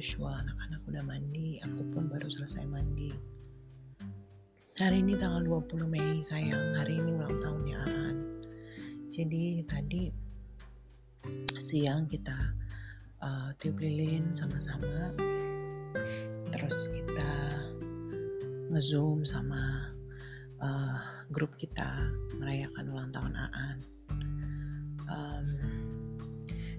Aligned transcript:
usual 0.00 0.32
anak-anak 0.32 0.80
udah 0.88 1.04
mandi, 1.04 1.60
aku 1.60 1.84
pun 1.92 2.08
baru 2.08 2.24
selesai 2.24 2.64
mandi. 2.72 3.12
Hari 4.80 5.04
ini 5.04 5.12
tanggal 5.20 5.44
20 5.44 5.92
Mei 5.92 6.24
sayang, 6.24 6.72
hari 6.72 7.04
ini 7.04 7.20
ulang 7.20 7.36
tahunnya 7.36 7.76
Aan. 7.84 8.16
Jadi 9.12 9.60
tadi 9.68 10.08
siang 11.52 12.08
kita 12.08 12.32
uh, 13.20 13.52
tiup 13.60 13.76
lilin 13.76 14.32
sama-sama. 14.32 15.12
Terus 16.48 16.78
kita 16.96 17.32
ngezoom 18.72 19.28
sama 19.28 19.92
uh, 20.64 20.96
grup 21.28 21.52
kita 21.60 22.08
merayakan 22.40 22.88
ulang 22.88 23.12
tahun 23.12 23.36
Aan. 23.36 23.78
Um, 25.12 25.46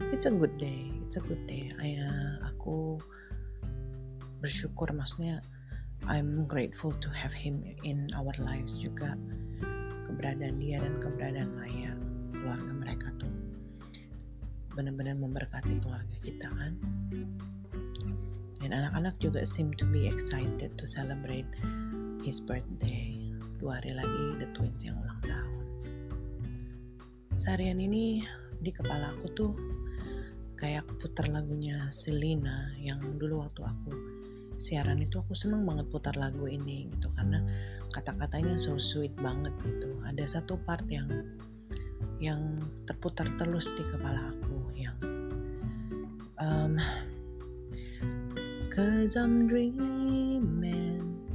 it's 0.10 0.26
a 0.26 0.34
good 0.34 0.58
day 0.58 0.91
day 1.20 1.68
I, 1.76 2.00
uh, 2.00 2.48
aku 2.48 2.96
bersyukur 4.40 4.96
maksudnya 4.96 5.44
I'm 6.08 6.48
grateful 6.48 6.96
to 6.96 7.10
have 7.12 7.36
him 7.36 7.68
in 7.84 8.08
our 8.16 8.32
lives 8.40 8.80
juga. 8.80 9.20
Keberadaan 10.08 10.64
dia 10.64 10.80
dan 10.80 11.04
keberadaan 11.04 11.52
Maya 11.60 12.00
keluarga 12.32 12.72
mereka 12.72 13.08
tuh 13.20 13.32
benar-benar 14.72 15.20
memberkati 15.20 15.84
keluarga 15.84 16.16
kita 16.24 16.48
kan? 16.48 16.80
Dan 18.64 18.72
anak-anak 18.72 19.20
juga 19.20 19.44
seem 19.44 19.76
to 19.76 19.84
be 19.84 20.08
excited 20.08 20.72
to 20.80 20.86
celebrate 20.88 21.50
his 22.24 22.40
birthday. 22.40 23.20
Dua 23.60 23.84
hari 23.84 23.94
lagi 23.94 24.40
the 24.40 24.48
twins 24.56 24.88
yang 24.88 24.96
ulang 25.04 25.20
tahun. 25.28 25.66
Seharian 27.36 27.84
ini 27.84 28.24
di 28.64 28.72
kepala 28.72 29.12
aku 29.12 29.28
tuh 29.36 29.54
kayak 30.62 30.86
putar 31.02 31.26
lagunya 31.26 31.90
Selena 31.90 32.70
yang 32.78 33.02
dulu 33.18 33.42
waktu 33.42 33.66
aku 33.66 33.92
siaran 34.62 35.02
itu 35.02 35.18
aku 35.18 35.34
seneng 35.34 35.66
banget 35.66 35.90
putar 35.90 36.14
lagu 36.22 36.46
ini 36.46 36.86
gitu 36.94 37.10
karena 37.18 37.42
kata-katanya 37.90 38.54
so 38.62 38.78
sweet 38.78 39.18
banget 39.18 39.58
gitu. 39.66 39.98
Ada 40.06 40.38
satu 40.38 40.62
part 40.62 40.86
yang 40.86 41.10
yang 42.22 42.62
terputar 42.86 43.26
terus 43.42 43.74
di 43.74 43.82
kepala 43.90 44.22
aku 44.38 44.58
yang 44.78 44.98
um, 46.38 46.78
Cause 48.72 49.18
I'm 49.20 49.52
dreaming 49.52 51.28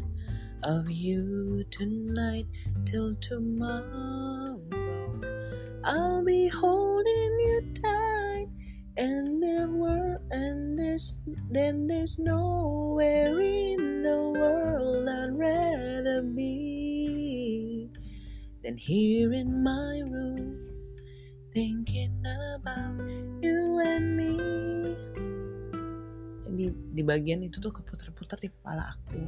of 0.64 0.88
you 0.88 1.66
tonight 1.68 2.46
till 2.86 3.12
tomorrow. 3.20 4.56
I'll 5.84 6.24
be 6.24 6.48
holding 6.48 6.75
there's 10.96 11.20
then 11.52 11.84
there's 11.84 12.16
nowhere 12.16 13.36
in 13.36 14.00
the 14.00 14.16
world 14.32 15.04
I'd 15.04 15.36
rather 15.36 16.24
be 16.24 17.92
than 18.64 18.80
here 18.80 19.28
in 19.36 19.60
my 19.60 20.00
room 20.08 20.56
thinking 21.52 22.16
about 22.56 22.96
you 23.44 23.76
and 23.84 24.16
me. 24.16 24.40
Di, 26.56 26.72
di 26.72 27.02
bagian 27.04 27.44
itu 27.44 27.60
tuh 27.60 27.76
keputar-putar 27.76 28.40
di 28.40 28.48
kepala 28.48 28.96
aku. 28.96 29.20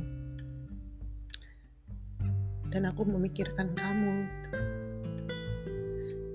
Dan 2.72 2.88
aku 2.88 3.05
memikirkan 3.05 3.77
kamu. 3.77 4.16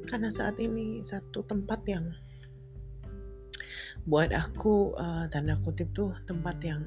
Karena 0.06 0.30
saat 0.30 0.62
ini 0.62 1.02
satu 1.02 1.42
tempat 1.42 1.82
yang 1.90 2.14
buat 4.04 4.34
aku 4.34 4.98
uh, 4.98 5.26
tanda 5.30 5.56
kutip 5.62 5.94
tuh 5.96 6.12
tempat 6.26 6.58
yang 6.66 6.84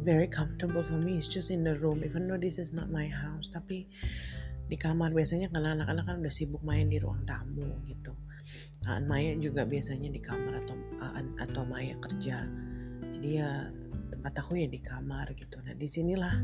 very 0.00 0.26
comfortable 0.26 0.82
for 0.82 0.96
me. 0.96 1.20
It's 1.20 1.28
just 1.28 1.52
in 1.52 1.62
the 1.62 1.76
room. 1.76 2.00
Even 2.02 2.26
though 2.26 2.40
this 2.40 2.56
is 2.56 2.72
not 2.72 2.88
my 2.88 3.06
house 3.06 3.52
tapi 3.52 3.86
di 4.70 4.76
kamar 4.78 5.10
biasanya 5.10 5.50
karena 5.50 5.74
anak-anak 5.74 6.04
kan 6.06 6.16
udah 6.22 6.32
sibuk 6.32 6.62
main 6.62 6.86
di 6.86 7.02
ruang 7.02 7.26
tamu 7.26 7.82
gitu. 7.90 8.14
Uh, 8.88 9.02
Maya 9.04 9.36
juga 9.36 9.68
biasanya 9.68 10.08
di 10.08 10.22
kamar 10.22 10.64
atau 10.64 10.76
uh, 11.02 11.12
atau 11.42 11.62
Maya 11.68 11.98
kerja. 11.98 12.48
Jadi 13.10 13.28
ya 13.42 13.68
tempat 14.10 14.32
aku 14.40 14.58
ya 14.58 14.70
di 14.70 14.80
kamar 14.80 15.34
gitu. 15.34 15.58
Nah 15.60 15.74
di 15.74 15.86
sinilah 15.90 16.34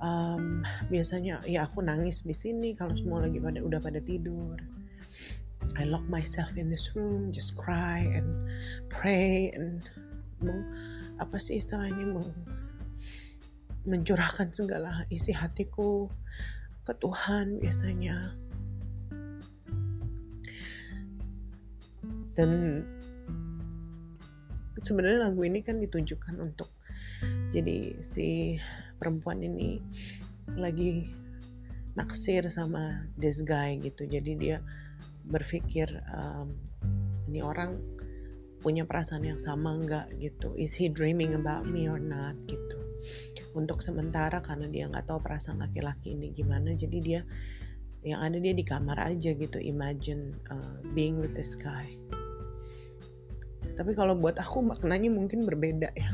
um, 0.00 0.64
biasanya 0.88 1.44
ya 1.46 1.68
aku 1.68 1.84
nangis 1.84 2.24
di 2.24 2.34
sini 2.34 2.72
kalau 2.74 2.96
semua 2.96 3.22
lagi 3.22 3.38
pada 3.38 3.60
udah 3.60 3.80
pada 3.80 4.00
tidur 4.00 4.79
I 5.78 5.86
lock 5.86 6.06
myself 6.10 6.56
in 6.58 6.66
this 6.66 6.96
room, 6.96 7.30
just 7.30 7.54
cry 7.54 8.02
and 8.02 8.50
pray 8.90 9.54
and 9.54 9.86
meng, 10.42 10.66
apa 11.22 11.38
sih 11.38 11.62
istilahnya 11.62 12.10
meng, 12.10 12.32
mencurahkan 13.86 14.50
segala 14.50 15.06
isi 15.12 15.30
hatiku 15.30 16.10
ke 16.82 16.92
Tuhan 16.98 17.62
biasanya. 17.62 18.16
Dan 22.34 22.82
sebenarnya 24.80 25.28
lagu 25.28 25.44
ini 25.44 25.60
kan 25.60 25.78
ditujukan 25.78 26.40
untuk 26.40 26.72
jadi 27.52 28.00
si 28.00 28.56
perempuan 28.96 29.44
ini 29.44 29.82
lagi 30.56 31.10
naksir 31.94 32.48
sama 32.48 33.04
this 33.20 33.44
guy 33.44 33.76
gitu. 33.76 34.08
Jadi 34.08 34.32
dia 34.40 34.64
berpikir 35.24 36.00
um, 36.12 36.56
ini 37.30 37.40
orang 37.44 37.78
punya 38.60 38.84
perasaan 38.84 39.24
yang 39.24 39.40
sama 39.40 39.76
nggak? 39.80 40.20
Gitu. 40.20 40.52
Is 40.60 40.76
he 40.76 40.92
dreaming 40.92 41.32
about 41.32 41.64
me 41.64 41.88
or 41.88 41.98
not? 41.98 42.36
Gitu. 42.44 42.76
Untuk 43.56 43.80
sementara 43.80 44.44
karena 44.44 44.68
dia 44.68 44.84
nggak 44.86 45.08
tahu 45.08 45.24
perasaan 45.24 45.64
laki-laki 45.64 46.12
ini 46.12 46.36
gimana 46.36 46.76
jadi 46.76 46.98
dia 47.00 47.20
yang 48.00 48.20
ada 48.24 48.40
dia 48.40 48.56
di 48.56 48.64
kamar 48.64 48.96
aja 48.96 49.36
gitu 49.36 49.60
imagine 49.60 50.32
uh, 50.48 50.80
being 50.96 51.20
with 51.20 51.32
this 51.36 51.56
guy. 51.56 51.88
Tapi 53.76 53.96
kalau 53.96 54.16
buat 54.16 54.36
aku 54.36 54.64
maknanya 54.64 55.08
mungkin 55.08 55.48
berbeda 55.48 55.92
ya. 55.96 56.10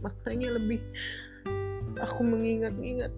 Maknanya 0.00 0.56
lebih 0.56 0.80
aku 2.00 2.20
mengingat-ingat. 2.24 3.12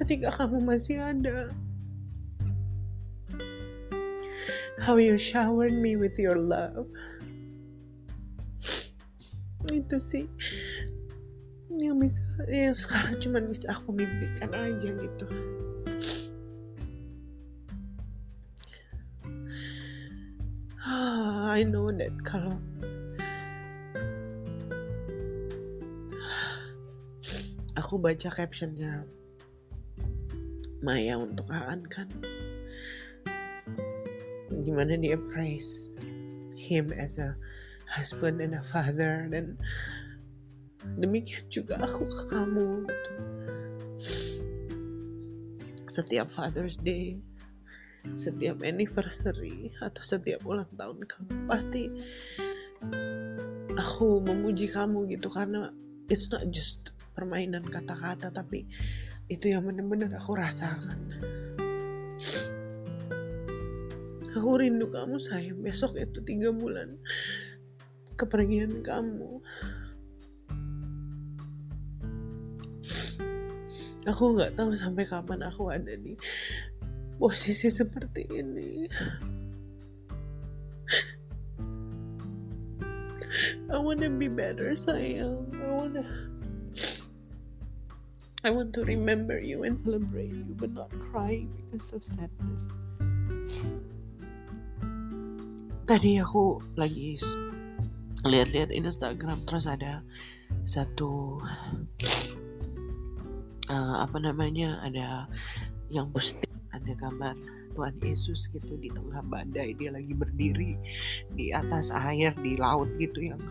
Ketika 0.00 0.28
kamu 0.32 0.64
masih 0.64 1.00
ada 1.00 1.48
how 4.80 4.96
you 4.96 5.20
showered 5.20 5.76
me 5.76 5.96
with 6.00 6.16
your 6.16 6.40
love. 6.40 6.88
Itu 9.68 10.00
sih. 10.00 10.24
Yang 11.68 11.96
bisa 12.00 12.22
yang 12.48 12.74
sekarang 12.74 13.16
cuma 13.20 13.38
bisa 13.44 13.76
aku 13.76 13.92
mimpikan 13.92 14.50
aja 14.56 14.90
gitu. 14.96 15.26
Ah, 20.80 21.54
I 21.54 21.62
know 21.68 21.92
that 21.92 22.10
kalau 22.24 22.56
aku 27.76 28.00
baca 28.00 28.28
captionnya 28.32 29.04
Maya 30.80 31.20
untuk 31.20 31.46
Aan 31.52 31.84
kan 31.84 32.08
gimana 34.62 34.96
dia 35.00 35.16
praise 35.16 35.96
him 36.56 36.92
as 36.92 37.18
a 37.18 37.34
husband 37.88 38.38
and 38.38 38.54
a 38.54 38.62
father 38.62 39.26
dan 39.28 39.58
demikian 40.96 41.44
juga 41.50 41.80
aku 41.80 42.06
ke 42.06 42.22
kamu 42.30 42.86
gitu. 42.88 43.12
Setiap 45.90 46.30
Father's 46.30 46.78
Day 46.78 47.18
setiap 48.16 48.64
anniversary 48.64 49.76
atau 49.80 50.00
setiap 50.00 50.40
ulang 50.48 50.68
tahun 50.72 51.04
kamu 51.04 51.34
pasti 51.44 51.92
aku 53.76 54.24
memuji 54.24 54.72
kamu 54.72 55.04
gitu 55.12 55.28
karena 55.28 55.68
it's 56.08 56.32
not 56.32 56.48
just 56.48 56.96
permainan 57.12 57.64
kata-kata 57.66 58.32
tapi 58.32 58.64
itu 59.28 59.52
yang 59.52 59.68
benar-benar 59.68 60.16
aku 60.16 60.32
rasakan 60.34 60.98
Aku 64.36 64.62
rindu 64.62 64.86
kamu 64.86 65.18
sayang. 65.18 65.58
Besok 65.58 65.98
itu 65.98 66.22
tiga 66.22 66.54
bulan 66.54 67.00
kepergian 68.14 68.84
kamu. 68.84 69.42
Aku 74.08 74.22
nggak 74.32 74.56
tahu 74.56 74.72
sampai 74.72 75.04
kapan 75.04 75.44
aku 75.44 75.68
ada 75.72 75.92
di 75.96 76.16
posisi 77.20 77.68
seperti 77.68 78.28
ini. 78.28 78.88
I 83.70 83.78
wanna 83.78 84.10
be 84.10 84.26
better, 84.26 84.74
sayang. 84.74 85.54
I 85.54 85.68
wanna 85.70 86.04
I 88.40 88.50
want 88.56 88.72
to 88.74 88.88
remember 88.88 89.36
you 89.36 89.68
and 89.68 89.84
celebrate 89.84 90.32
you, 90.32 90.56
but 90.56 90.72
not 90.72 90.88
crying 91.12 91.52
because 91.60 91.92
of 91.92 92.02
sadness. 92.08 92.72
Tadi 95.90 96.22
aku 96.22 96.62
lagi 96.78 97.18
lihat-lihat 98.22 98.70
Instagram 98.70 99.42
terus 99.42 99.66
ada 99.66 100.06
satu 100.62 101.42
uh, 103.66 103.96
apa 103.98 104.22
namanya 104.22 104.78
ada 104.86 105.26
yang 105.90 106.06
posting 106.14 106.46
ada 106.70 106.94
gambar 106.94 107.34
Tuhan 107.74 107.98
Yesus 108.06 108.54
gitu 108.54 108.78
di 108.78 108.94
tengah 108.94 109.18
badai 109.26 109.74
dia 109.74 109.90
lagi 109.90 110.14
berdiri 110.14 110.78
di 111.34 111.50
atas 111.50 111.90
air 111.90 112.38
di 112.38 112.54
laut 112.54 112.86
gitu 113.02 113.34
yang 113.34 113.42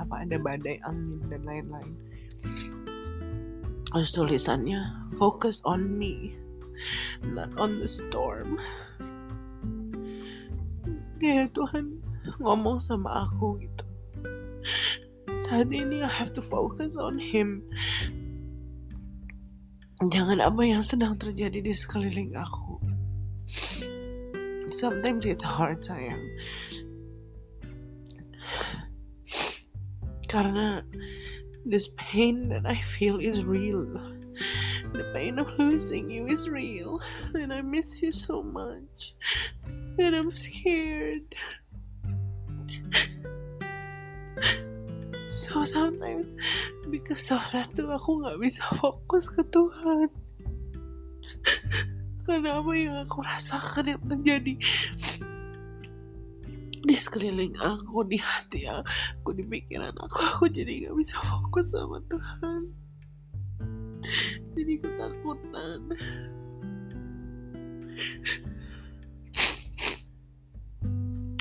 apa 0.00 0.24
ada 0.24 0.40
badai 0.40 0.80
angin 0.88 1.20
dan 1.28 1.44
lain-lain. 1.44 1.92
Terus 3.92 4.16
tulisannya 4.16 4.80
focus 5.20 5.60
on 5.68 6.00
me 6.00 6.32
not 7.20 7.52
on 7.60 7.84
the 7.84 7.88
storm 7.88 8.56
kayak 11.22 11.54
Tuhan 11.54 12.02
ngomong 12.42 12.82
sama 12.82 13.30
aku 13.30 13.62
gitu 13.62 13.86
saat 15.38 15.70
ini 15.70 16.02
I 16.02 16.10
have 16.10 16.34
to 16.34 16.42
focus 16.42 16.98
on 16.98 17.22
him 17.22 17.70
jangan 20.10 20.42
apa 20.42 20.62
yang 20.66 20.82
sedang 20.82 21.14
terjadi 21.14 21.62
di 21.62 21.70
sekeliling 21.70 22.34
aku. 22.34 22.82
Sometimes 24.72 25.28
it's 25.28 25.44
hard 25.44 25.84
sayang. 25.84 26.18
Karena 30.26 30.80
this 31.62 31.92
pain 31.94 32.50
that 32.50 32.64
I 32.66 32.74
feel 32.74 33.20
is 33.20 33.44
real. 33.44 33.84
The 34.96 35.06
pain 35.12 35.38
of 35.38 35.54
losing 35.60 36.10
you 36.10 36.26
is 36.26 36.48
real. 36.48 36.98
And 37.36 37.52
I 37.52 37.60
miss 37.60 38.00
you 38.00 38.10
so 38.10 38.42
much. 38.42 39.14
And 39.98 40.16
I'm 40.16 40.30
scared. 40.30 41.28
So 45.32 45.64
sometimes 45.64 46.36
because 46.92 47.32
of 47.32 47.44
that 47.52 47.72
tuh 47.72 47.88
aku 47.88 48.20
nggak 48.20 48.36
bisa 48.40 48.64
fokus 48.72 49.32
ke 49.32 49.44
Tuhan. 49.48 50.08
Karena 52.28 52.60
apa 52.60 52.72
yang 52.76 52.96
aku 53.00 53.24
rasakan 53.24 53.96
yang 53.96 54.02
terjadi 54.04 54.54
di 56.82 56.96
sekeliling 56.98 57.56
aku, 57.56 58.04
di 58.04 58.18
hati 58.20 58.68
aku, 58.68 59.32
di 59.32 59.44
pikiran 59.46 59.96
aku, 59.96 60.18
aku 60.20 60.44
jadi 60.52 60.88
nggak 60.88 60.96
bisa 61.00 61.16
fokus 61.22 61.72
sama 61.72 62.04
Tuhan. 62.04 62.60
Jadi 64.52 64.72
ketakutan. 64.84 65.80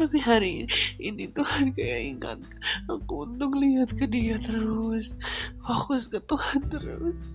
Tapi 0.02 0.18
hari 0.18 0.66
ini 0.98 1.30
Tuhan 1.30 1.78
kayak 1.78 2.02
ingat 2.18 2.40
aku 2.90 3.30
untuk 3.30 3.54
lihat 3.54 3.94
ke 3.94 4.10
dia 4.10 4.42
terus. 4.42 5.22
Fokus 5.62 6.10
ke 6.10 6.18
Tuhan 6.18 6.66
terus. 6.74 7.30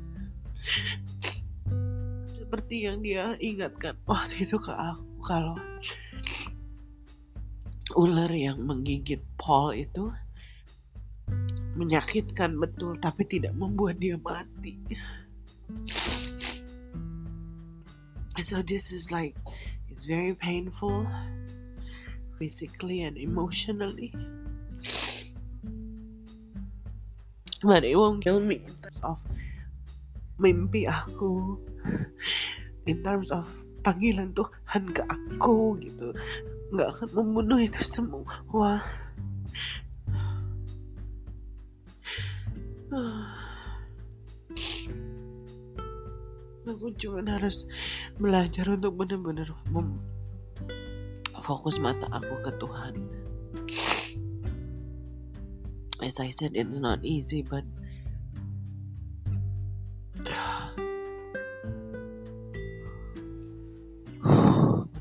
Seperti 2.34 2.90
yang 2.90 3.06
dia 3.06 3.38
ingatkan 3.38 3.94
waktu 4.02 4.42
itu 4.42 4.58
ke 4.58 4.74
aku 4.74 5.14
kalau 5.22 5.54
ular 7.94 8.34
yang 8.34 8.58
menggigit 8.66 9.22
Paul 9.38 9.78
itu 9.78 10.10
menyakitkan 11.78 12.58
betul 12.58 12.98
tapi 12.98 13.30
tidak 13.30 13.54
membuat 13.54 14.02
dia 14.02 14.18
mati. 14.18 14.74
So 18.42 18.58
this 18.66 18.90
is 18.90 19.14
like 19.14 19.38
it's 19.86 20.02
very 20.02 20.34
painful 20.34 21.06
physically 22.36 23.02
and 23.02 23.16
emotionally. 23.16 24.12
But 27.64 27.82
it 27.82 27.96
won't 27.96 28.22
kill 28.22 28.38
me 28.38 28.62
in 28.62 28.74
terms 28.78 29.00
of 29.00 29.18
mimpi 30.36 30.84
aku, 30.84 31.56
in 32.84 33.00
terms 33.00 33.32
of 33.32 33.48
panggilan 33.80 34.36
Tuhan 34.36 34.84
ke 34.92 35.02
aku 35.08 35.80
gitu, 35.80 36.12
nggak 36.76 36.88
akan 36.92 37.08
membunuh 37.16 37.58
itu 37.62 37.80
semua. 37.82 38.84
Aku 46.66 46.92
cuma 46.98 47.22
harus 47.24 47.70
belajar 48.20 48.68
untuk 48.68 48.98
benar-benar 48.98 49.54
fokus 51.46 51.78
mata 51.78 52.10
aku 52.10 52.42
ke 52.42 52.50
Tuhan. 52.58 52.94
As 56.02 56.18
I 56.18 56.34
said, 56.34 56.58
it's 56.58 56.82
not 56.82 57.06
easy, 57.06 57.46
but 57.46 57.62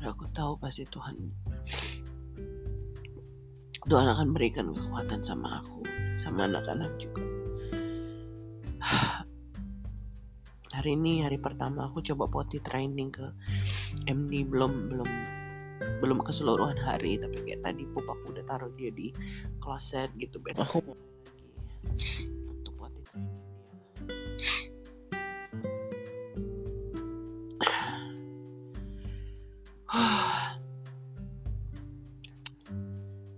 aku 0.06 0.30
tahu 0.30 0.54
pasti 0.62 0.86
Tuhan 0.86 1.34
Tuhan 3.90 4.06
akan 4.06 4.30
berikan 4.30 4.70
kekuatan 4.70 5.26
sama 5.26 5.58
aku, 5.62 5.82
sama 6.14 6.46
anak-anak 6.46 6.94
juga. 7.02 7.26
Hari 10.78 10.94
ini 10.94 11.26
hari 11.26 11.42
pertama 11.42 11.90
aku 11.90 12.06
coba 12.06 12.30
potty 12.30 12.62
training 12.62 13.10
ke 13.10 13.34
MD 14.06 14.46
belum 14.46 14.92
belum 14.92 15.35
belum 16.00 16.20
keseluruhan 16.20 16.76
hari 16.76 17.16
tapi 17.16 17.40
kayak 17.44 17.64
tadi 17.64 17.88
pup 17.88 18.04
aku 18.04 18.36
udah 18.36 18.44
taruh 18.44 18.72
dia 18.76 18.92
di 18.92 19.12
kloset 19.60 20.12
gitu 20.20 20.40
bet 20.42 20.56
aku 20.60 20.82
mau 20.84 20.96
lagi 20.96 21.48
untuk 22.48 22.72
potty 22.76 23.02
training 23.08 23.40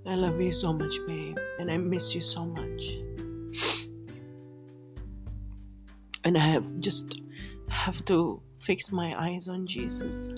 I 0.08 0.14
love 0.16 0.40
you 0.40 0.54
so 0.56 0.72
much, 0.72 1.04
babe, 1.06 1.36
and 1.60 1.70
I 1.70 1.76
miss 1.76 2.14
you 2.14 2.22
so 2.22 2.46
much. 2.46 2.96
And 6.24 6.32
I 6.32 6.40
have 6.40 6.80
just 6.80 7.20
have 7.68 8.02
to 8.06 8.40
fix 8.58 8.90
my 8.90 9.14
eyes 9.20 9.48
on 9.48 9.66
Jesus. 9.66 10.28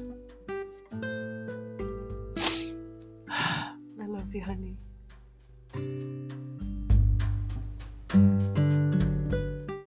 you, 4.40 4.47
honey. 4.47 6.20